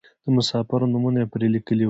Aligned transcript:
د 0.23 0.25
مسافرو 0.37 0.91
نومونه 0.93 1.17
یې 1.21 1.27
پرې 1.33 1.47
لیکلي 1.55 1.79
وو. 1.79 1.79